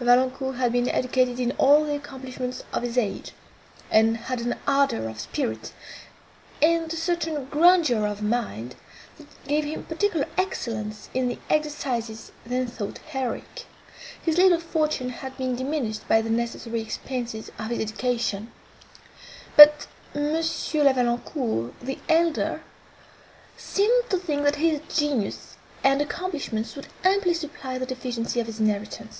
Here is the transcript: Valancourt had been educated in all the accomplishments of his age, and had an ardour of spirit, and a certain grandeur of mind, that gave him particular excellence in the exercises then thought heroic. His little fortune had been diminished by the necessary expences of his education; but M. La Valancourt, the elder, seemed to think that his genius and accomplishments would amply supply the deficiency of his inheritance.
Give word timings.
Valancourt 0.00 0.56
had 0.56 0.72
been 0.72 0.88
educated 0.88 1.38
in 1.38 1.52
all 1.52 1.84
the 1.84 1.94
accomplishments 1.94 2.64
of 2.72 2.82
his 2.82 2.98
age, 2.98 3.30
and 3.92 4.16
had 4.16 4.40
an 4.40 4.56
ardour 4.66 5.06
of 5.08 5.20
spirit, 5.20 5.72
and 6.60 6.92
a 6.92 6.96
certain 6.96 7.44
grandeur 7.44 8.04
of 8.04 8.20
mind, 8.20 8.74
that 9.18 9.28
gave 9.46 9.62
him 9.64 9.84
particular 9.84 10.26
excellence 10.36 11.08
in 11.14 11.28
the 11.28 11.38
exercises 11.48 12.32
then 12.44 12.66
thought 12.66 12.98
heroic. 13.10 13.66
His 14.20 14.36
little 14.36 14.58
fortune 14.58 15.10
had 15.10 15.36
been 15.36 15.54
diminished 15.54 16.08
by 16.08 16.22
the 16.22 16.28
necessary 16.30 16.80
expences 16.80 17.48
of 17.56 17.68
his 17.68 17.78
education; 17.78 18.50
but 19.54 19.86
M. 20.12 20.32
La 20.34 20.92
Valancourt, 20.92 21.74
the 21.80 22.00
elder, 22.08 22.64
seemed 23.56 24.10
to 24.10 24.18
think 24.18 24.42
that 24.42 24.56
his 24.56 24.80
genius 24.92 25.56
and 25.84 26.02
accomplishments 26.02 26.74
would 26.74 26.88
amply 27.04 27.32
supply 27.32 27.78
the 27.78 27.86
deficiency 27.86 28.40
of 28.40 28.48
his 28.48 28.58
inheritance. 28.58 29.16